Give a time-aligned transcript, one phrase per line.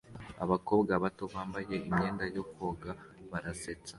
[0.43, 2.91] abakobwa bato bambaye imyenda yo koga
[3.31, 3.89] barasetsa